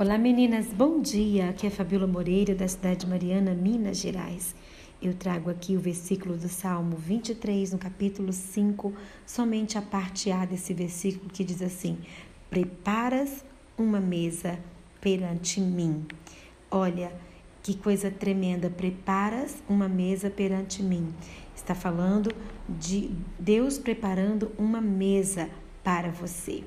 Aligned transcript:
Olá 0.00 0.16
meninas, 0.16 0.66
bom 0.66 1.00
dia. 1.00 1.48
Aqui 1.48 1.66
é 1.66 1.70
Fabíola 1.70 2.06
Moreira, 2.06 2.54
da 2.54 2.68
cidade 2.68 3.00
de 3.00 3.08
Mariana, 3.08 3.52
Minas 3.52 3.96
Gerais. 3.96 4.54
Eu 5.02 5.12
trago 5.12 5.50
aqui 5.50 5.76
o 5.76 5.80
versículo 5.80 6.36
do 6.36 6.48
Salmo 6.48 6.96
23, 6.96 7.72
no 7.72 7.78
capítulo 7.78 8.32
5, 8.32 8.94
somente 9.26 9.76
a 9.76 9.82
parte 9.82 10.30
A 10.30 10.44
desse 10.44 10.72
versículo 10.72 11.28
que 11.28 11.42
diz 11.42 11.60
assim: 11.60 11.98
Preparas 12.48 13.44
uma 13.76 13.98
mesa 13.98 14.60
perante 15.00 15.60
mim. 15.60 16.06
Olha, 16.70 17.12
que 17.60 17.76
coisa 17.76 18.08
tremenda, 18.08 18.70
preparas 18.70 19.60
uma 19.68 19.88
mesa 19.88 20.30
perante 20.30 20.80
mim. 20.80 21.12
Está 21.56 21.74
falando 21.74 22.32
de 22.68 23.10
Deus 23.36 23.80
preparando 23.80 24.52
uma 24.56 24.80
mesa 24.80 25.50
para 25.82 26.08
você. 26.08 26.62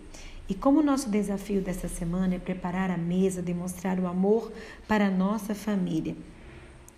E 0.49 0.53
como 0.53 0.79
o 0.79 0.83
nosso 0.83 1.09
desafio 1.09 1.61
dessa 1.61 1.87
semana 1.87 2.35
é 2.35 2.39
preparar 2.39 2.91
a 2.91 2.97
mesa, 2.97 3.41
demonstrar 3.41 3.99
o 3.99 4.07
amor 4.07 4.51
para 4.87 5.07
a 5.07 5.11
nossa 5.11 5.55
família, 5.55 6.15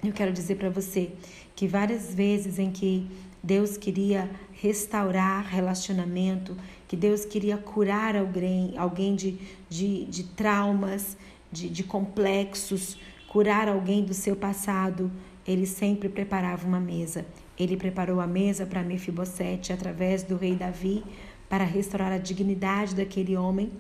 eu 0.04 0.12
quero 0.12 0.34
dizer 0.34 0.56
para 0.56 0.70
você 0.70 1.12
que 1.56 1.66
várias 1.66 2.14
vezes 2.14 2.60
em 2.60 2.72
que 2.72 3.08
Deus 3.42 3.78
queria 3.78 4.30
restaurar 4.52 5.46
relacionamento, 5.46 6.58
que 6.88 6.98
Deus 6.98 7.24
queria 7.24 7.58
curar 7.58 8.16
alguém, 8.16 8.74
alguém 8.78 9.16
de, 9.16 9.38
de, 9.70 10.04
de 10.06 10.24
traumas, 10.24 11.16
de, 11.50 11.70
de 11.70 11.84
complexos, 11.84 12.98
curar 13.30 13.70
alguém 13.70 14.04
do 14.04 14.14
seu 14.14 14.36
passado, 14.36 15.10
ele 15.48 15.66
sempre 15.66 16.10
preparava 16.10 16.68
uma 16.68 16.80
mesa. 16.80 17.26
Ele 17.58 17.78
preparou 17.78 18.20
a 18.20 18.28
mesa 18.28 18.66
para 18.66 18.84
Mefibosete 18.84 19.72
através 19.72 20.24
do 20.24 20.36
rei 20.36 20.56
Davi, 20.56 21.04
para 21.50 21.64
restaurar 21.64 22.12
a 22.12 22.18
dignidade 22.18 22.96
daquele 22.96 23.36
homem. 23.36 23.72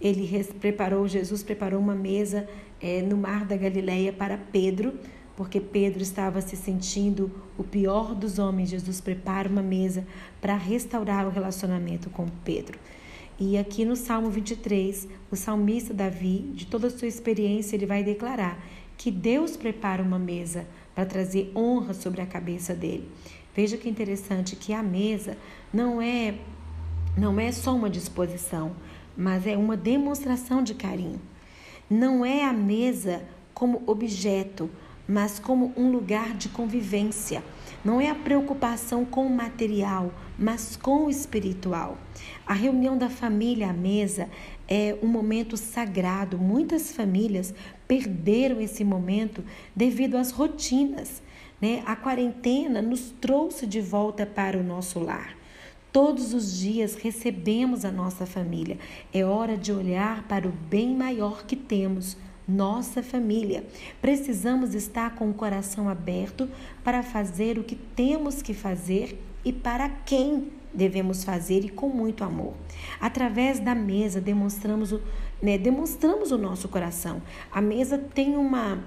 Ele 0.00 0.44
preparou, 0.60 1.06
Jesus 1.06 1.42
preparou 1.42 1.80
uma 1.80 1.94
mesa 1.94 2.48
é, 2.80 3.00
no 3.02 3.16
mar 3.16 3.44
da 3.44 3.56
Galileia 3.56 4.12
para 4.12 4.36
Pedro, 4.36 4.94
porque 5.36 5.60
Pedro 5.60 6.02
estava 6.02 6.40
se 6.40 6.56
sentindo 6.56 7.30
o 7.56 7.64
pior 7.64 8.14
dos 8.14 8.38
homens. 8.38 8.68
Jesus 8.68 9.00
prepara 9.00 9.48
uma 9.48 9.62
mesa 9.62 10.06
para 10.40 10.56
restaurar 10.56 11.26
o 11.26 11.30
relacionamento 11.30 12.10
com 12.10 12.26
Pedro. 12.44 12.78
E 13.38 13.56
aqui 13.56 13.84
no 13.84 13.96
Salmo 13.96 14.30
23, 14.30 15.08
o 15.30 15.36
salmista 15.36 15.94
Davi, 15.94 16.50
de 16.54 16.66
toda 16.66 16.88
a 16.88 16.90
sua 16.90 17.08
experiência, 17.08 17.74
ele 17.74 17.86
vai 17.86 18.04
declarar 18.04 18.62
que 18.96 19.10
Deus 19.10 19.56
prepara 19.56 20.02
uma 20.02 20.18
mesa 20.18 20.66
para 20.94 21.06
trazer 21.06 21.50
honra 21.56 21.94
sobre 21.94 22.20
a 22.20 22.26
cabeça 22.26 22.74
dele. 22.74 23.08
Veja 23.54 23.76
que 23.76 23.88
interessante 23.88 24.54
que 24.54 24.72
a 24.72 24.82
mesa 24.82 25.36
não 25.72 26.00
é 26.00 26.34
não 27.16 27.38
é 27.38 27.52
só 27.52 27.74
uma 27.74 27.90
disposição, 27.90 28.72
mas 29.16 29.46
é 29.46 29.56
uma 29.56 29.76
demonstração 29.76 30.62
de 30.62 30.74
carinho. 30.74 31.20
Não 31.88 32.24
é 32.24 32.44
a 32.44 32.52
mesa 32.52 33.22
como 33.52 33.82
objeto, 33.86 34.70
mas 35.06 35.38
como 35.38 35.72
um 35.76 35.90
lugar 35.90 36.34
de 36.34 36.48
convivência. 36.48 37.44
Não 37.84 38.00
é 38.00 38.08
a 38.08 38.14
preocupação 38.14 39.04
com 39.04 39.26
o 39.26 39.30
material, 39.30 40.12
mas 40.38 40.76
com 40.76 41.06
o 41.06 41.10
espiritual. 41.10 41.98
A 42.46 42.54
reunião 42.54 42.96
da 42.96 43.10
família 43.10 43.70
à 43.70 43.72
mesa 43.72 44.28
é 44.66 44.96
um 45.02 45.06
momento 45.06 45.56
sagrado. 45.56 46.38
Muitas 46.38 46.92
famílias 46.92 47.52
perderam 47.86 48.60
esse 48.60 48.84
momento 48.84 49.44
devido 49.76 50.16
às 50.16 50.30
rotinas. 50.30 51.20
Né? 51.60 51.82
A 51.84 51.94
quarentena 51.94 52.80
nos 52.80 53.12
trouxe 53.20 53.66
de 53.66 53.80
volta 53.80 54.24
para 54.24 54.56
o 54.56 54.62
nosso 54.62 54.98
lar. 54.98 55.41
Todos 55.92 56.32
os 56.32 56.58
dias 56.58 56.94
recebemos 56.94 57.84
a 57.84 57.92
nossa 57.92 58.24
família. 58.24 58.78
É 59.12 59.24
hora 59.26 59.58
de 59.58 59.70
olhar 59.70 60.22
para 60.26 60.48
o 60.48 60.52
bem 60.70 60.96
maior 60.96 61.44
que 61.44 61.54
temos, 61.54 62.16
nossa 62.48 63.02
família. 63.02 63.62
Precisamos 64.00 64.74
estar 64.74 65.14
com 65.14 65.28
o 65.28 65.34
coração 65.34 65.90
aberto 65.90 66.48
para 66.82 67.02
fazer 67.02 67.58
o 67.58 67.62
que 67.62 67.76
temos 67.76 68.40
que 68.40 68.54
fazer 68.54 69.22
e 69.44 69.52
para 69.52 69.90
quem 69.90 70.50
devemos 70.72 71.24
fazer 71.24 71.62
e 71.62 71.68
com 71.68 71.90
muito 71.90 72.24
amor. 72.24 72.54
Através 72.98 73.60
da 73.60 73.74
mesa 73.74 74.18
demonstramos 74.18 74.92
o, 74.92 75.00
né, 75.42 75.58
demonstramos 75.58 76.32
o 76.32 76.38
nosso 76.38 76.68
coração. 76.68 77.20
A 77.50 77.60
mesa 77.60 77.98
tem 77.98 78.34
uma, 78.34 78.82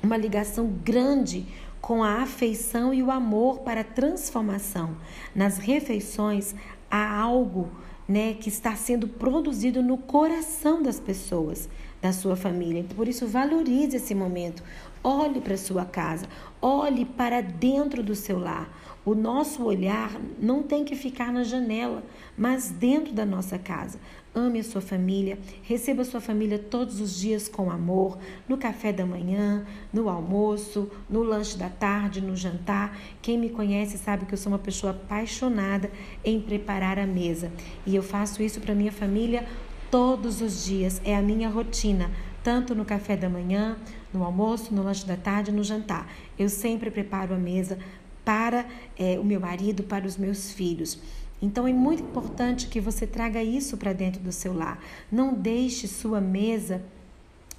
uma 0.00 0.16
ligação 0.16 0.68
grande 0.84 1.46
com 1.80 2.02
a 2.02 2.22
afeição 2.22 2.92
e 2.92 3.02
o 3.02 3.10
amor 3.10 3.60
para 3.60 3.80
a 3.80 3.84
transformação. 3.84 4.96
Nas 5.34 5.58
refeições 5.58 6.54
há 6.90 7.20
algo 7.20 7.68
né, 8.06 8.34
que 8.34 8.48
está 8.48 8.74
sendo 8.74 9.06
produzido 9.06 9.82
no 9.82 9.98
coração 9.98 10.82
das 10.82 10.98
pessoas, 10.98 11.68
da 12.00 12.12
sua 12.12 12.36
família. 12.36 12.80
Então, 12.80 12.96
por 12.96 13.06
isso, 13.06 13.26
valorize 13.26 13.96
esse 13.96 14.14
momento. 14.14 14.62
Olhe 15.02 15.40
para 15.40 15.56
sua 15.56 15.84
casa, 15.84 16.26
olhe 16.60 17.04
para 17.04 17.40
dentro 17.40 18.02
do 18.02 18.14
seu 18.14 18.38
lar. 18.38 18.68
O 19.04 19.14
nosso 19.14 19.64
olhar 19.64 20.20
não 20.38 20.62
tem 20.62 20.84
que 20.84 20.96
ficar 20.96 21.32
na 21.32 21.44
janela, 21.44 22.02
mas 22.36 22.68
dentro 22.68 23.12
da 23.12 23.24
nossa 23.24 23.58
casa. 23.58 23.98
Ame 24.34 24.60
a 24.60 24.64
sua 24.64 24.80
família, 24.80 25.38
receba 25.62 26.02
a 26.02 26.04
sua 26.04 26.20
família 26.20 26.58
todos 26.58 27.00
os 27.00 27.18
dias 27.18 27.48
com 27.48 27.70
amor, 27.70 28.18
no 28.48 28.58
café 28.58 28.92
da 28.92 29.06
manhã, 29.06 29.64
no 29.92 30.08
almoço, 30.08 30.90
no 31.08 31.22
lanche 31.22 31.56
da 31.56 31.68
tarde, 31.68 32.20
no 32.20 32.36
jantar. 32.36 32.98
Quem 33.22 33.38
me 33.38 33.48
conhece 33.48 33.96
sabe 33.96 34.26
que 34.26 34.34
eu 34.34 34.38
sou 34.38 34.52
uma 34.52 34.58
pessoa 34.58 34.92
apaixonada 34.92 35.90
em 36.24 36.40
preparar 36.40 36.98
a 36.98 37.06
mesa 37.06 37.50
e 37.86 37.96
eu 37.96 38.02
faço 38.02 38.42
isso 38.42 38.60
para 38.60 38.74
minha 38.74 38.92
família 38.92 39.46
todos 39.90 40.42
os 40.42 40.66
dias, 40.66 41.00
é 41.02 41.16
a 41.16 41.22
minha 41.22 41.48
rotina 41.48 42.10
tanto 42.42 42.74
no 42.74 42.84
café 42.84 43.16
da 43.16 43.28
manhã, 43.28 43.76
no 44.12 44.24
almoço, 44.24 44.74
no 44.74 44.82
lanche 44.82 45.06
da 45.06 45.16
tarde, 45.16 45.52
no 45.52 45.62
jantar. 45.62 46.10
Eu 46.38 46.48
sempre 46.48 46.90
preparo 46.90 47.34
a 47.34 47.38
mesa 47.38 47.78
para 48.24 48.66
é, 48.98 49.18
o 49.18 49.24
meu 49.24 49.40
marido, 49.40 49.82
para 49.82 50.06
os 50.06 50.16
meus 50.16 50.52
filhos. 50.52 50.98
Então 51.40 51.66
é 51.66 51.72
muito 51.72 52.02
importante 52.02 52.66
que 52.66 52.80
você 52.80 53.06
traga 53.06 53.42
isso 53.42 53.76
para 53.76 53.92
dentro 53.92 54.20
do 54.20 54.32
seu 54.32 54.52
lar. 54.52 54.82
Não 55.10 55.32
deixe 55.34 55.86
sua 55.86 56.20
mesa 56.20 56.82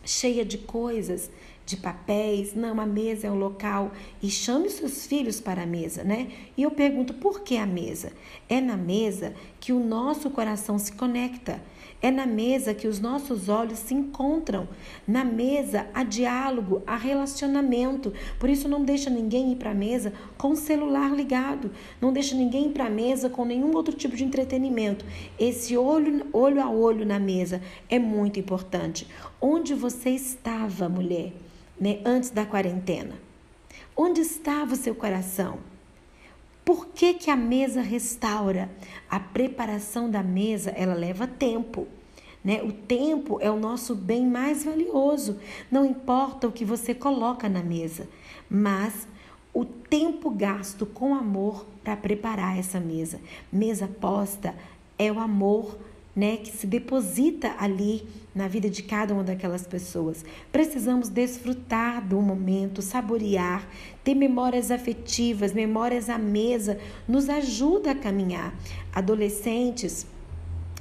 cheia 0.03 0.43
de 0.43 0.57
coisas, 0.57 1.29
de 1.65 1.77
papéis. 1.77 2.53
Não, 2.53 2.79
a 2.79 2.85
mesa 2.85 3.27
é 3.27 3.31
um 3.31 3.37
local 3.37 3.91
e 4.21 4.29
chame 4.29 4.69
seus 4.69 5.05
filhos 5.07 5.39
para 5.39 5.63
a 5.63 5.65
mesa, 5.65 6.03
né? 6.03 6.29
E 6.57 6.63
eu 6.63 6.71
pergunto, 6.71 7.13
por 7.13 7.41
que 7.41 7.57
a 7.57 7.65
mesa? 7.65 8.11
É 8.49 8.59
na 8.59 8.75
mesa 8.75 9.33
que 9.59 9.71
o 9.71 9.79
nosso 9.79 10.29
coração 10.29 10.77
se 10.77 10.91
conecta. 10.91 11.61
É 12.01 12.09
na 12.09 12.25
mesa 12.25 12.73
que 12.73 12.87
os 12.87 12.99
nossos 12.99 13.49
olhos 13.49 13.79
se 13.79 13.93
encontram. 13.93 14.69
Na 15.05 15.25
mesa 15.25 15.87
há 15.93 16.03
diálogo, 16.03 16.81
há 16.87 16.95
relacionamento. 16.95 18.13
Por 18.39 18.49
isso 18.49 18.69
não 18.69 18.85
deixa 18.85 19.09
ninguém 19.09 19.51
ir 19.51 19.57
para 19.57 19.71
a 19.71 19.75
mesa 19.75 20.13
com 20.37 20.51
o 20.51 20.55
celular 20.55 21.13
ligado. 21.13 21.71
Não 21.99 22.13
deixa 22.13 22.35
ninguém 22.35 22.67
ir 22.67 22.71
para 22.71 22.85
a 22.85 22.89
mesa 22.89 23.29
com 23.29 23.43
nenhum 23.43 23.75
outro 23.75 23.93
tipo 23.93 24.15
de 24.15 24.23
entretenimento. 24.23 25.05
Esse 25.37 25.75
olho, 25.75 26.25
olho 26.31 26.61
a 26.61 26.69
olho 26.69 27.05
na 27.05 27.19
mesa 27.19 27.61
é 27.89 27.99
muito 27.99 28.39
importante. 28.39 29.05
Onde 29.41 29.73
você 29.73 30.11
estava, 30.11 30.87
mulher, 30.87 31.33
né, 31.79 31.99
antes 32.05 32.29
da 32.29 32.45
quarentena? 32.45 33.15
Onde 33.95 34.21
estava 34.21 34.73
o 34.73 34.77
seu 34.77 34.95
coração? 34.95 35.59
Por 36.69 36.89
que, 36.89 37.15
que 37.15 37.31
a 37.31 37.35
mesa 37.35 37.81
restaura? 37.81 38.69
A 39.09 39.19
preparação 39.19 40.07
da 40.07 40.21
mesa, 40.21 40.69
ela 40.69 40.93
leva 40.93 41.25
tempo. 41.25 41.87
Né? 42.43 42.61
O 42.61 42.71
tempo 42.71 43.39
é 43.41 43.49
o 43.49 43.59
nosso 43.59 43.95
bem 43.95 44.27
mais 44.27 44.65
valioso. 44.65 45.39
Não 45.71 45.83
importa 45.83 46.47
o 46.47 46.51
que 46.51 46.63
você 46.63 46.93
coloca 46.93 47.49
na 47.49 47.63
mesa, 47.63 48.07
mas 48.47 49.07
o 49.51 49.65
tempo 49.65 50.29
gasto 50.29 50.85
com 50.85 51.15
amor 51.15 51.65
para 51.83 51.97
preparar 51.97 52.59
essa 52.59 52.79
mesa. 52.79 53.19
Mesa 53.51 53.87
posta 53.87 54.53
é 54.95 55.11
o 55.11 55.17
amor 55.17 55.75
né, 56.15 56.37
que 56.37 56.51
se 56.51 56.67
deposita 56.67 57.55
ali 57.57 58.07
na 58.33 58.47
vida 58.47 58.69
de 58.69 58.83
cada 58.83 59.13
uma 59.13 59.23
daquelas 59.23 59.65
pessoas. 59.65 60.23
Precisamos 60.51 61.09
desfrutar 61.09 62.05
do 62.05 62.21
momento, 62.21 62.81
saborear, 62.81 63.67
ter 64.03 64.15
memórias 64.15 64.71
afetivas, 64.71 65.53
memórias 65.53 66.09
à 66.09 66.17
mesa, 66.17 66.79
nos 67.07 67.29
ajuda 67.29 67.91
a 67.91 67.95
caminhar. 67.95 68.53
Adolescentes 68.93 70.05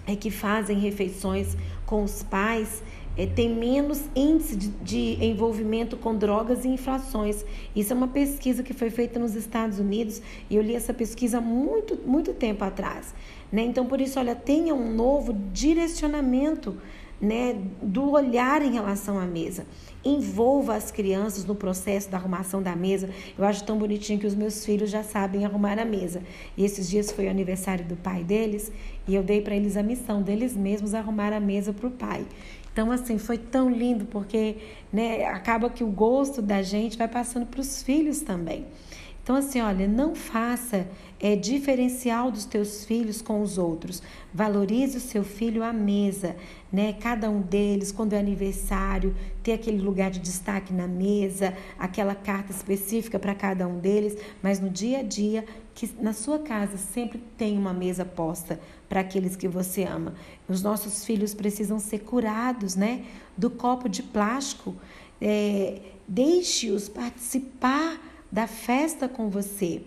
é 0.07 0.17
que 0.17 0.31
fazem 0.31 0.79
refeições 0.79 1.57
com 1.85 2.03
os 2.03 2.23
pais 2.23 2.83
é, 3.19 3.27
tem 3.27 3.53
menos 3.53 4.05
índice 4.15 4.55
de, 4.55 4.69
de, 4.69 5.25
envolvimento 5.25 5.97
com 5.97 6.17
drogas 6.17 6.65
e 6.65 6.69
infrações. 6.69 7.45
Isso 7.75 7.93
é 7.93 7.97
uma 7.97 8.07
pesquisa 8.07 8.63
que 8.63 8.73
foi 8.73 8.91
feita 8.91 9.19
nos 9.19 9.35
Estados 9.35 9.81
Unidos 9.81 10.23
e 10.49 10.55
eu 10.55 10.63
li 10.63 10.77
essa 10.77 10.95
pesquisa 10.95 11.41
muito, 11.41 11.99
muito 12.07 12.33
tempo 12.33 12.63
atrás. 12.63 13.13
Né? 13.51 13.63
Então, 13.63 13.87
por 13.87 14.01
isso, 14.01 14.21
olha, 14.21 14.37
tenha 14.37 14.73
um 14.73 14.95
novo 14.95 15.33
direcionamento 15.53 16.77
né, 17.21 17.57
do 17.83 18.11
olhar 18.11 18.63
em 18.63 18.73
relação 18.73 19.19
à 19.19 19.27
mesa. 19.27 19.67
Envolva 20.05 20.75
as 20.75 20.91
crianças 20.91 21.45
no 21.45 21.55
processo 21.55 22.09
da 22.09 22.17
arrumação 22.17 22.63
da 22.63 22.75
mesa. 22.77 23.11
Eu 23.37 23.45
acho 23.45 23.65
tão 23.65 23.77
bonitinho 23.77 24.19
que 24.19 24.27
os 24.27 24.35
meus 24.35 24.65
filhos 24.65 24.91
já 24.91 25.03
sabem 25.03 25.45
arrumar 25.45 25.79
a 25.79 25.85
mesa. 25.85 26.23
E 26.57 26.65
esses 26.65 26.89
dias 26.89 27.11
foi 27.11 27.27
o 27.27 27.31
aniversário 27.31 27.85
do 27.85 27.97
pai 27.97 28.23
deles 28.23 28.71
e 29.07 29.15
eu 29.15 29.23
dei 29.23 29.41
para 29.41 29.57
eles 29.57 29.77
a 29.77 29.83
missão 29.83 30.23
deles 30.23 30.57
mesmos 30.57 30.95
arrumar 30.95 31.33
a 31.33 31.41
mesa 31.41 31.73
para 31.73 31.89
o 31.89 31.91
pai. 31.91 32.25
Então, 32.73 32.93
assim, 32.93 33.19
foi 33.19 33.37
tão 33.37 33.69
lindo 33.69 34.05
porque 34.05 34.57
né, 34.93 35.25
acaba 35.25 35.69
que 35.69 35.83
o 35.83 35.89
gosto 35.89 36.41
da 36.41 36.63
gente 36.63 36.97
vai 36.97 37.09
passando 37.09 37.45
para 37.45 37.61
os 37.61 37.83
filhos 37.83 38.21
também. 38.21 38.67
Então, 39.29 39.37
assim, 39.37 39.61
olha, 39.61 39.87
não 39.87 40.15
faça 40.15 40.89
é, 41.21 41.37
diferencial 41.37 42.31
dos 42.31 42.47
teus 42.47 42.87
filhos 42.87 43.21
com 43.21 43.43
os 43.43 43.59
outros. 43.59 44.03
Valorize 44.33 44.97
o 44.97 45.01
seu 45.01 45.23
filho 45.23 45.63
à 45.63 45.71
mesa, 45.71 46.35
né? 46.73 46.95
Cada 46.95 47.29
um 47.29 47.43
deles, 47.43 47.93
quando 47.93 48.15
é 48.15 48.19
aniversário, 48.19 49.15
ter 49.43 49.53
aquele 49.53 49.83
lugar 49.83 50.11
de 50.11 50.19
destaque 50.19 50.73
na 50.73 50.87
mesa, 50.87 51.53
aquela 51.79 52.15
carta 52.15 52.53
específica 52.53 53.19
para 53.19 53.35
cada 53.35 53.69
um 53.69 53.79
deles, 53.79 54.17
mas 54.43 54.61
no 54.61 54.71
dia 54.71 55.01
a 55.01 55.03
dia, 55.03 55.45
que 55.75 55.91
na 56.01 56.15
sua 56.15 56.39
casa 56.39 56.79
sempre 56.79 57.23
tem 57.37 57.59
uma 57.59 57.75
mesa 57.75 58.07
posta 58.07 58.59
para 58.89 59.01
aqueles 59.01 59.37
que 59.37 59.47
você 59.47 59.83
ama. 59.85 60.15
Os 60.49 60.63
nossos 60.63 61.05
filhos 61.05 61.35
precisam 61.35 61.79
ser 61.79 61.99
curados, 61.99 62.75
né? 62.75 63.05
Do 63.37 63.51
copo 63.51 63.91
de 63.91 64.03
plástico. 64.03 64.75
É, 65.21 65.83
Deixe-os 66.09 66.89
participar 66.89 68.08
da 68.31 68.47
festa 68.47 69.09
com 69.09 69.29
você. 69.29 69.83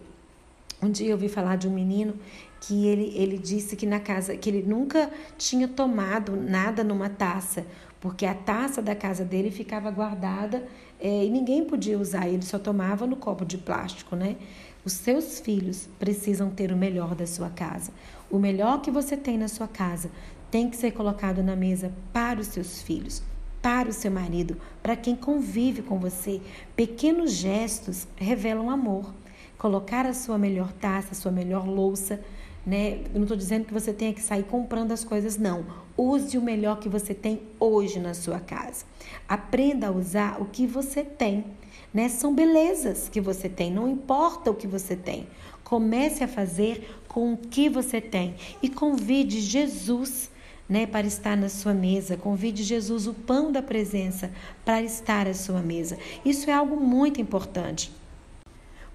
Um 0.82 0.90
dia 0.90 1.10
eu 1.10 1.14
ouvi 1.14 1.30
falar 1.30 1.58
de 1.58 1.68
um 1.68 1.74
menino 1.74 2.16
que 2.60 2.88
ele, 2.88 3.14
ele 3.16 3.38
disse 3.38 3.76
que 3.76 3.86
na 3.86 4.00
casa 4.00 4.36
que 4.36 4.50
ele 4.50 4.64
nunca 4.64 5.12
tinha 5.38 5.68
tomado 5.68 6.36
nada 6.36 6.84
numa 6.84 7.10
taça, 7.10 7.66
porque 8.00 8.26
a 8.26 8.34
taça 8.34 8.82
da 8.82 8.96
casa 8.96 9.24
dele 9.24 9.52
ficava 9.52 9.92
guardada 9.92 10.68
é, 11.00 11.26
e 11.26 11.30
ninguém 11.30 11.64
podia 11.66 12.00
usar, 12.00 12.28
ele 12.28 12.44
só 12.44 12.58
tomava 12.58 13.06
no 13.06 13.16
copo 13.16 13.46
de 13.46 13.58
plástico, 13.58 14.16
né? 14.16 14.38
Os 14.84 14.94
seus 14.94 15.40
filhos 15.40 15.88
precisam 16.00 16.50
ter 16.50 16.72
o 16.72 16.78
melhor 16.78 17.14
da 17.14 17.28
sua 17.28 17.50
casa. 17.50 17.92
O 18.30 18.40
melhor 18.40 18.82
que 18.82 18.90
você 18.90 19.16
tem 19.16 19.38
na 19.38 19.48
sua 19.48 19.68
casa 19.68 20.10
tem 20.50 20.68
que 20.68 20.76
ser 20.76 20.92
colocado 20.92 21.44
na 21.44 21.56
mesa 21.56 21.92
para 22.12 22.40
os 22.40 22.48
seus 22.48 22.82
filhos 22.82 23.22
para 23.62 23.90
o 23.90 23.94
seu 23.94 24.12
marido, 24.12 24.58
para 24.82 24.96
quem 24.96 25.16
convive 25.16 25.82
com 25.82 26.00
você. 26.00 26.42
Pequenos 26.76 27.32
gestos 27.32 28.08
revelam 28.16 28.70
amor. 28.70 29.14
Colocar 29.58 30.06
a 30.06 30.14
sua 30.14 30.38
melhor 30.38 30.72
taça, 30.74 31.10
a 31.12 31.16
sua 31.16 31.32
melhor 31.32 31.68
louça, 31.68 32.20
né? 32.66 33.02
Eu 33.06 33.16
não 33.16 33.24
estou 33.24 33.38
dizendo 33.38 33.66
que 33.66 33.74
você 33.74 33.94
tenha 33.94 34.14
que 34.14 34.22
sair 34.22 34.44
comprando 34.44 34.92
as 34.92 35.04
coisas, 35.04 35.38
não. 35.38 35.66
Use 35.96 36.38
o 36.38 36.42
melhor 36.42 36.80
que 36.80 36.90
você 36.90 37.14
tem 37.14 37.42
hoje 37.60 38.00
na 38.00 38.14
sua 38.14 38.40
casa. 38.40 38.86
Aprenda 39.28 39.88
a 39.88 39.92
usar 39.92 40.42
o 40.42 40.46
que 40.46 40.66
você 40.66 41.04
tem. 41.04 41.46
Né? 41.94 42.08
São 42.08 42.34
belezas 42.34 43.10
que 43.10 43.20
você 43.20 43.50
tem, 43.50 43.72
não 43.72 43.88
importa 43.88 44.50
o 44.50 44.56
que 44.56 44.66
você 44.66 44.96
tem. 44.96 45.28
Comece 45.64 46.24
a 46.24 46.28
fazer 46.28 46.90
com 47.08 47.34
o 47.34 47.38
que 47.38 47.70
você 47.70 48.00
tem 48.00 48.36
e 48.62 48.70
convide 48.70 49.42
Jesus 49.42 50.32
né, 50.68 50.86
para 50.86 51.06
estar 51.06 51.36
na 51.36 51.50
sua 51.50 51.74
mesa. 51.74 52.18
Convide 52.18 52.64
Jesus, 52.64 53.08
o 53.08 53.14
pão 53.14 53.52
da 53.52 53.62
presença, 53.62 54.32
para 54.64 54.82
estar 54.82 55.28
à 55.28 55.34
sua 55.34 55.62
mesa. 55.62 55.98
Isso 56.24 56.50
é 56.50 56.54
algo 56.54 56.78
muito 56.78 57.20
importante. 57.20 57.92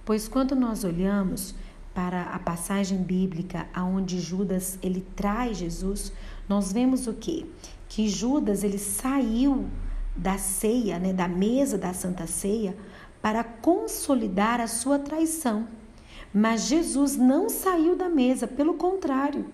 Pois 0.05 0.29
quando 0.29 0.55
nós 0.55 0.85
olhamos 0.85 1.55
para 1.95 2.23
a 2.23 2.39
passagem 2.39 2.99
bíblica 2.99 3.67
aonde 3.75 4.21
Judas 4.21 4.79
ele 4.83 5.05
traz 5.17 5.59
Jesus, 5.59 6.13
nós 6.49 6.73
vemos 6.73 7.07
o 7.07 7.15
quê? 7.15 7.47
Que 7.89 8.09
Judas 8.09 8.63
ele 8.63 8.79
saiu 8.79 9.67
da 10.15 10.39
ceia, 10.39 10.99
né, 10.99 11.13
da 11.13 11.27
mesa 11.29 11.77
da 11.77 11.93
Santa 11.93 12.27
Ceia, 12.27 12.77
para 13.21 13.43
consolidar 13.43 14.61
a 14.61 14.67
sua 14.67 14.99
traição. 14.99 15.67
Mas 16.33 16.67
Jesus 16.67 17.17
não 17.17 17.49
saiu 17.49 17.97
da 17.97 18.09
mesa, 18.09 18.47
pelo 18.47 18.75
contrário, 18.75 19.47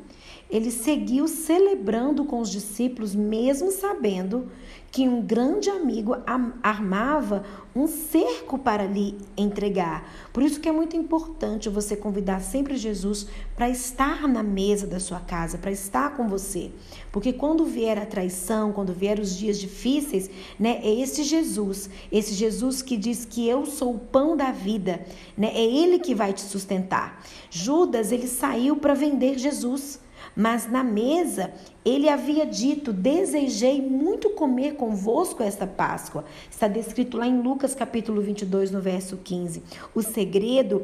ele 0.53 0.71
seguiu 0.71 1.27
celebrando 1.27 2.27
com 2.27 2.39
os 2.39 2.51
discípulos, 2.51 3.15
mesmo 3.15 3.71
sabendo 3.71 4.51
que 4.91 5.09
um 5.09 5.23
grande 5.23 5.71
amigo 5.71 6.15
armava 6.63 7.43
um 7.75 7.87
cerco 7.87 8.59
para 8.59 8.85
lhe 8.85 9.17
entregar. 9.35 10.07
Por 10.31 10.43
isso 10.43 10.61
que 10.61 10.69
é 10.69 10.73
muito 10.73 10.95
importante 10.95 11.71
você 11.71 11.97
convidar 11.97 12.41
sempre 12.41 12.77
Jesus 12.77 13.27
para 13.57 13.71
estar 13.71 14.29
na 14.29 14.43
mesa 14.43 14.87
da 14.87 15.01
sua 15.01 15.21
casa, 15.21 15.57
para 15.57 15.71
estar 15.71 16.15
com 16.15 16.29
você. 16.29 16.71
Porque 17.11 17.33
quando 17.33 17.65
vier 17.65 17.99
a 17.99 18.05
traição, 18.05 18.71
quando 18.71 18.93
vier 18.93 19.19
os 19.19 19.35
dias 19.35 19.59
difíceis, 19.59 20.29
né, 20.59 20.81
é 20.83 21.01
esse 21.01 21.23
Jesus, 21.23 21.89
esse 22.13 22.35
Jesus 22.35 22.83
que 22.83 22.99
diz 22.99 23.25
que 23.25 23.49
eu 23.49 23.65
sou 23.65 23.95
o 23.95 23.99
pão 23.99 24.37
da 24.37 24.53
vida, 24.53 25.03
né? 25.35 25.51
É 25.55 25.65
ele 25.65 25.99
que 25.99 26.15
vai 26.15 26.35
te 26.35 26.43
sustentar. 26.43 27.25
Judas, 27.51 28.13
ele 28.13 28.29
saiu 28.29 28.77
para 28.77 28.93
vender 28.93 29.39
Jesus. 29.39 30.03
Mas 30.37 30.71
na 30.71 30.83
mesa 30.83 31.53
ele 31.85 32.09
havia 32.09 32.47
dito: 32.47 32.93
Desejei 32.93 33.81
muito 33.83 34.31
comer 34.31 34.75
convosco 34.75 35.43
esta 35.43 35.67
Páscoa. 35.67 36.25
Está 36.51 36.69
descrito 36.69 37.17
lá 37.17 37.27
em 37.27 37.41
Lucas 37.41 37.75
capítulo 37.75 38.21
22, 38.21 38.71
no 38.71 38.81
verso 38.81 39.17
15. 39.17 39.63
O 39.95 40.03
segredo 40.03 40.83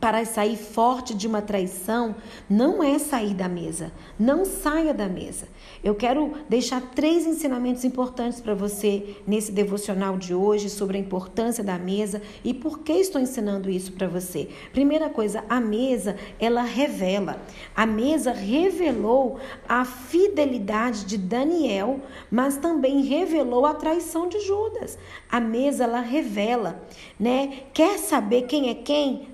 para 0.00 0.24
sair 0.24 0.56
forte 0.56 1.14
de 1.14 1.26
uma 1.26 1.42
traição 1.42 2.16
não 2.48 2.82
é 2.82 2.98
sair 2.98 3.34
da 3.34 3.48
mesa. 3.48 3.92
Não 4.18 4.44
saia 4.44 4.92
da 4.94 5.08
mesa. 5.08 5.46
Eu 5.84 5.94
quero 5.94 6.32
deixar 6.48 6.80
três 6.80 7.26
ensinamentos 7.26 7.84
importantes 7.84 8.40
para 8.40 8.54
você 8.54 9.16
nesse 9.26 9.52
devocional 9.52 10.16
de 10.16 10.34
hoje 10.34 10.70
sobre 10.70 10.96
a 10.96 11.00
importância 11.00 11.62
da 11.62 11.78
mesa 11.78 12.22
e 12.42 12.54
por 12.54 12.80
que 12.80 12.92
estou 12.92 13.20
ensinando 13.20 13.68
isso 13.68 13.92
para 13.92 14.08
você. 14.08 14.48
Primeira 14.72 15.10
coisa, 15.10 15.44
a 15.48 15.60
mesa, 15.60 16.16
ela 16.40 16.62
revela. 16.62 17.40
A 17.74 17.84
mesa 17.84 18.32
revelou 18.32 19.38
a 19.68 19.84
fidelidade 19.84 21.04
de 21.04 21.18
Daniel, 21.18 22.00
mas 22.30 22.56
também 22.56 23.02
revelou 23.02 23.66
a 23.66 23.74
traição 23.74 24.28
de 24.28 24.40
Judas. 24.40 24.98
A 25.30 25.40
mesa 25.40 25.84
ela 25.84 26.00
revela, 26.00 26.82
né? 27.18 27.64
Quer 27.74 27.98
saber 27.98 28.42
quem 28.42 28.70
é 28.70 28.74
quem? 28.74 29.28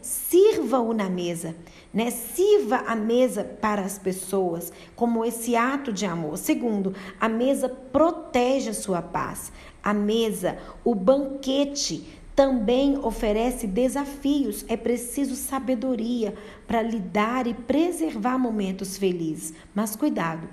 Sirva-o 0.55 0.93
na 0.93 1.09
mesa 1.09 1.55
né? 1.93 2.11
Sirva 2.11 2.85
a 2.87 2.95
mesa 2.95 3.43
para 3.45 3.83
as 3.83 3.99
pessoas 3.99 4.73
como 4.95 5.25
esse 5.25 5.57
ato 5.57 5.93
de 5.93 6.07
amor. 6.07 6.37
Segundo, 6.37 6.95
a 7.21 7.29
mesa 7.29 7.69
protege 7.69 8.71
a 8.71 8.75
sua 8.75 9.03
paz. 9.03 9.53
A 9.83 9.95
mesa, 9.95 10.59
o 10.85 10.95
banquete, 10.95 12.07
também 12.35 12.99
oferece 12.99 13.67
desafios. 13.67 14.65
É 14.69 14.77
preciso 14.77 15.35
sabedoria 15.35 16.35
para 16.67 16.83
lidar 16.83 17.47
e 17.47 17.55
preservar 17.55 18.39
momentos 18.39 18.97
felizes. 18.97 19.55
Mas 19.75 19.97
cuidado, 19.97 20.49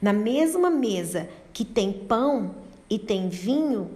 na 0.00 0.12
mesma 0.12 0.70
mesa 0.70 1.28
que 1.52 1.64
tem 1.64 1.92
pão 1.92 2.54
e 2.88 2.98
tem 2.98 3.28
vinho, 3.28 3.90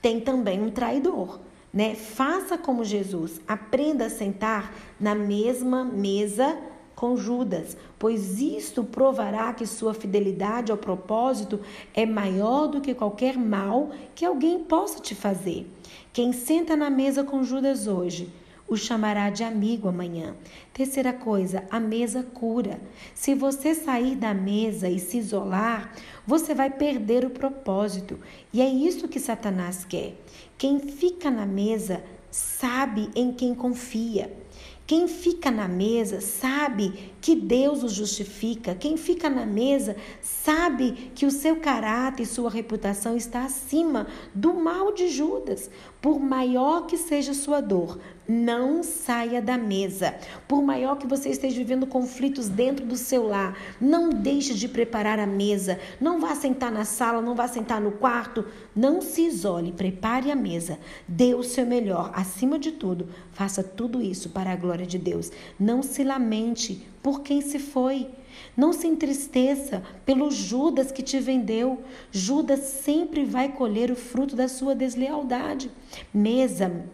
tem 0.00 0.20
também 0.20 0.60
um 0.60 0.70
traidor 0.70 1.38
né? 1.74 1.96
Faça 1.96 2.56
como 2.56 2.84
Jesus, 2.84 3.40
aprenda 3.48 4.06
a 4.06 4.10
sentar 4.10 4.72
na 5.00 5.12
mesma 5.12 5.84
mesa 5.84 6.56
com 6.94 7.16
Judas, 7.16 7.76
pois 7.98 8.40
isto 8.40 8.84
provará 8.84 9.52
que 9.52 9.66
sua 9.66 9.92
fidelidade 9.92 10.70
ao 10.70 10.78
propósito 10.78 11.58
é 11.92 12.06
maior 12.06 12.68
do 12.68 12.80
que 12.80 12.94
qualquer 12.94 13.36
mal 13.36 13.90
que 14.14 14.24
alguém 14.24 14.60
possa 14.60 15.00
te 15.00 15.16
fazer. 15.16 15.68
Quem 16.12 16.32
senta 16.32 16.76
na 16.76 16.88
mesa 16.88 17.24
com 17.24 17.42
Judas 17.42 17.88
hoje, 17.88 18.32
o 18.74 18.76
chamará 18.76 19.30
de 19.30 19.44
amigo 19.44 19.88
amanhã. 19.88 20.34
Terceira 20.72 21.12
coisa, 21.12 21.64
a 21.70 21.78
mesa 21.78 22.22
cura. 22.22 22.80
Se 23.14 23.34
você 23.34 23.74
sair 23.74 24.16
da 24.16 24.34
mesa 24.34 24.88
e 24.88 24.98
se 24.98 25.18
isolar, 25.18 25.92
você 26.26 26.54
vai 26.54 26.70
perder 26.70 27.24
o 27.24 27.30
propósito. 27.30 28.18
E 28.52 28.60
é 28.60 28.68
isso 28.68 29.08
que 29.08 29.20
Satanás 29.20 29.84
quer. 29.84 30.14
Quem 30.58 30.80
fica 30.80 31.30
na 31.30 31.46
mesa 31.46 32.02
sabe 32.30 33.08
em 33.14 33.32
quem 33.32 33.54
confia. 33.54 34.43
Quem 34.86 35.08
fica 35.08 35.50
na 35.50 35.66
mesa 35.66 36.20
sabe 36.20 37.14
que 37.18 37.34
Deus 37.34 37.82
o 37.82 37.88
justifica. 37.88 38.74
Quem 38.74 38.98
fica 38.98 39.30
na 39.30 39.46
mesa 39.46 39.96
sabe 40.20 41.10
que 41.14 41.24
o 41.24 41.30
seu 41.30 41.56
caráter 41.56 42.24
e 42.24 42.26
sua 42.26 42.50
reputação 42.50 43.16
está 43.16 43.44
acima 43.44 44.06
do 44.34 44.52
mal 44.52 44.92
de 44.92 45.08
Judas. 45.08 45.70
Por 46.02 46.20
maior 46.20 46.84
que 46.84 46.98
seja 46.98 47.32
sua 47.32 47.62
dor, 47.62 47.98
não 48.28 48.82
saia 48.82 49.40
da 49.40 49.56
mesa. 49.56 50.16
Por 50.46 50.62
maior 50.62 50.98
que 50.98 51.06
você 51.06 51.30
esteja 51.30 51.56
vivendo 51.56 51.86
conflitos 51.86 52.50
dentro 52.50 52.84
do 52.84 52.96
seu 52.96 53.26
lar, 53.26 53.56
não 53.80 54.10
deixe 54.10 54.52
de 54.52 54.68
preparar 54.68 55.18
a 55.18 55.26
mesa. 55.26 55.80
Não 55.98 56.20
vá 56.20 56.34
sentar 56.34 56.70
na 56.70 56.84
sala, 56.84 57.22
não 57.22 57.34
vá 57.34 57.48
sentar 57.48 57.80
no 57.80 57.92
quarto. 57.92 58.44
Não 58.76 59.00
se 59.00 59.22
isole, 59.22 59.72
prepare 59.72 60.30
a 60.30 60.36
mesa. 60.36 60.78
Dê 61.08 61.34
o 61.34 61.42
seu 61.42 61.64
melhor. 61.64 62.10
Acima 62.14 62.58
de 62.58 62.72
tudo, 62.72 63.08
faça 63.32 63.62
tudo 63.62 64.02
isso 64.02 64.28
para 64.28 64.52
a 64.52 64.56
glória 64.56 64.73
de 64.82 64.98
Deus. 64.98 65.30
Não 65.58 65.82
se 65.82 66.02
lamente 66.02 66.86
por 67.02 67.20
quem 67.22 67.40
se 67.40 67.58
foi. 67.58 68.08
Não 68.56 68.72
se 68.72 68.86
entristeça 68.86 69.82
pelo 70.04 70.30
Judas 70.30 70.90
que 70.90 71.02
te 71.02 71.18
vendeu. 71.20 71.82
Judas 72.10 72.60
sempre 72.60 73.24
vai 73.24 73.52
colher 73.52 73.90
o 73.90 73.96
fruto 73.96 74.34
da 74.34 74.48
sua 74.48 74.74
deslealdade. 74.74 75.70
Mesa 76.12 76.84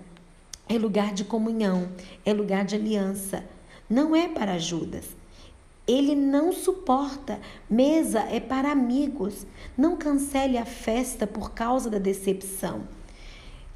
é 0.68 0.78
lugar 0.78 1.12
de 1.12 1.24
comunhão, 1.24 1.88
é 2.24 2.32
lugar 2.32 2.64
de 2.64 2.76
aliança. 2.76 3.44
Não 3.88 4.14
é 4.14 4.28
para 4.28 4.58
Judas. 4.58 5.04
Ele 5.86 6.14
não 6.14 6.52
suporta. 6.52 7.40
Mesa 7.68 8.20
é 8.20 8.38
para 8.38 8.70
amigos. 8.70 9.46
Não 9.76 9.96
cancele 9.96 10.56
a 10.56 10.64
festa 10.64 11.26
por 11.26 11.50
causa 11.50 11.90
da 11.90 11.98
decepção. 11.98 12.84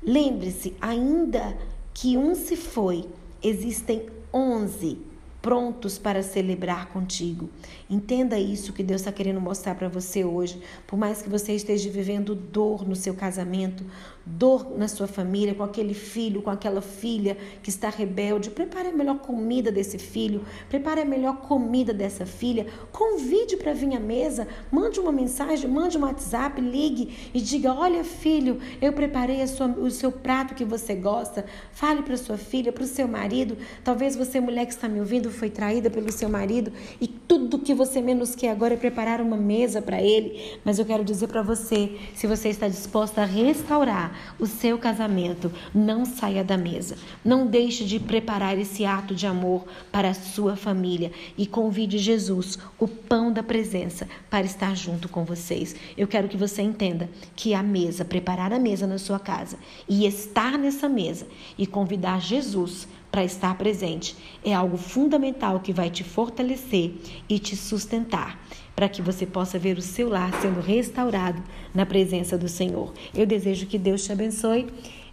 Lembre-se, 0.00 0.76
ainda 0.80 1.58
que 1.92 2.16
um 2.16 2.34
se 2.34 2.56
foi, 2.56 3.08
existem 3.44 4.06
onze 4.32 4.98
prontos 5.44 5.98
para 5.98 6.22
celebrar 6.22 6.88
contigo. 6.88 7.50
Entenda 7.88 8.38
isso 8.38 8.72
que 8.72 8.82
Deus 8.82 9.02
está 9.02 9.12
querendo 9.12 9.42
mostrar 9.42 9.74
para 9.74 9.90
você 9.90 10.24
hoje. 10.24 10.58
Por 10.86 10.98
mais 10.98 11.20
que 11.20 11.28
você 11.28 11.52
esteja 11.52 11.90
vivendo 11.90 12.34
dor 12.34 12.88
no 12.88 12.96
seu 12.96 13.12
casamento, 13.12 13.84
dor 14.26 14.76
na 14.76 14.88
sua 14.88 15.06
família, 15.06 15.54
com 15.54 15.62
aquele 15.62 15.94
filho, 15.94 16.40
com 16.40 16.50
aquela 16.50 16.80
filha 16.80 17.36
que 17.62 17.68
está 17.68 17.90
rebelde, 17.90 18.50
prepare 18.50 18.88
a 18.88 18.92
melhor 18.92 19.18
comida 19.18 19.70
desse 19.70 19.98
filho, 19.98 20.44
prepare 20.68 21.02
a 21.02 21.04
melhor 21.04 21.38
comida 21.38 21.92
dessa 21.92 22.24
filha, 22.24 22.66
convide 22.90 23.56
para 23.56 23.74
vir 23.74 23.94
à 23.94 24.00
mesa, 24.00 24.48
mande 24.70 24.98
uma 24.98 25.12
mensagem, 25.12 25.68
mande 25.68 25.98
um 25.98 26.02
WhatsApp, 26.02 26.60
ligue 26.60 27.30
e 27.34 27.40
diga: 27.40 27.74
Olha, 27.74 28.02
filho, 28.02 28.58
eu 28.80 28.92
preparei 28.92 29.46
sua, 29.46 29.66
o 29.66 29.90
seu 29.90 30.10
prato 30.10 30.54
que 30.54 30.64
você 30.64 30.94
gosta. 30.94 31.44
Fale 31.72 32.02
para 32.02 32.16
sua 32.16 32.38
filha, 32.38 32.72
para 32.72 32.84
o 32.84 32.86
seu 32.86 33.06
marido. 33.06 33.56
Talvez 33.82 34.16
você, 34.16 34.40
mulher 34.40 34.66
que 34.66 34.72
está 34.72 34.88
me 34.88 35.00
ouvindo, 35.00 35.30
foi 35.30 35.50
traída 35.50 35.90
pelo 35.90 36.10
seu 36.10 36.28
marido 36.28 36.72
e 37.00 37.06
tudo 37.06 37.58
que 37.58 37.74
você 37.74 38.00
menos 38.00 38.34
quer 38.34 38.50
agora 38.50 38.74
é 38.74 38.76
preparar 38.76 39.20
uma 39.20 39.36
mesa 39.36 39.82
para 39.82 40.00
ele. 40.00 40.58
Mas 40.64 40.78
eu 40.78 40.84
quero 40.84 41.04
dizer 41.04 41.28
para 41.28 41.42
você, 41.42 41.98
se 42.14 42.26
você 42.26 42.48
está 42.48 42.68
disposta 42.68 43.22
a 43.22 43.24
restaurar 43.24 44.13
o 44.38 44.46
seu 44.46 44.78
casamento, 44.78 45.50
não 45.74 46.04
saia 46.04 46.44
da 46.44 46.56
mesa. 46.56 46.96
Não 47.24 47.46
deixe 47.46 47.84
de 47.84 47.98
preparar 47.98 48.58
esse 48.58 48.84
ato 48.84 49.14
de 49.14 49.26
amor 49.26 49.64
para 49.90 50.10
a 50.10 50.14
sua 50.14 50.56
família 50.56 51.12
e 51.36 51.46
convide 51.46 51.98
Jesus, 51.98 52.58
o 52.78 52.88
pão 52.88 53.32
da 53.32 53.42
presença, 53.42 54.08
para 54.30 54.46
estar 54.46 54.76
junto 54.76 55.08
com 55.08 55.24
vocês. 55.24 55.74
Eu 55.96 56.06
quero 56.06 56.28
que 56.28 56.36
você 56.36 56.62
entenda 56.62 57.08
que 57.36 57.54
a 57.54 57.62
mesa, 57.62 58.04
preparar 58.04 58.52
a 58.52 58.58
mesa 58.58 58.86
na 58.86 58.98
sua 58.98 59.18
casa 59.18 59.58
e 59.88 60.06
estar 60.06 60.58
nessa 60.58 60.88
mesa 60.88 61.26
e 61.56 61.66
convidar 61.66 62.20
Jesus 62.20 62.88
para 63.14 63.22
estar 63.22 63.56
presente 63.56 64.16
é 64.44 64.52
algo 64.52 64.76
fundamental 64.76 65.60
que 65.60 65.72
vai 65.72 65.88
te 65.88 66.02
fortalecer 66.02 66.94
e 67.28 67.38
te 67.38 67.54
sustentar, 67.54 68.44
para 68.74 68.88
que 68.88 69.00
você 69.00 69.24
possa 69.24 69.56
ver 69.56 69.78
o 69.78 69.82
seu 69.82 70.08
lar 70.08 70.32
sendo 70.42 70.60
restaurado 70.60 71.40
na 71.72 71.86
presença 71.86 72.36
do 72.36 72.48
Senhor. 72.48 72.92
Eu 73.14 73.24
desejo 73.24 73.66
que 73.66 73.78
Deus 73.78 74.02
te 74.02 74.10
abençoe 74.10 74.66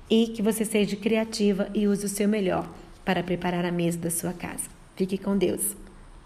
e 0.10 0.30
que 0.30 0.42
você 0.42 0.66
seja 0.66 0.96
criativa 0.96 1.70
e 1.76 1.88
use 1.88 2.04
o 2.08 2.10
seu 2.10 2.28
melhor 2.28 2.68
para 3.06 3.22
preparar 3.22 3.66
a 3.66 3.72
mesa 3.72 4.00
da 4.00 4.10
sua 4.10 4.34
casa. 4.34 4.68
Fique 4.96 5.20
com 5.20 5.38
Deus. 5.38 5.81